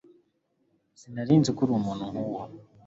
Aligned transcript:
Sinari 0.99 1.33
nzi 1.39 1.51
ko 1.55 1.59
uri 1.63 1.71
umuntu 1.79 2.03
nkuwo 2.11 2.39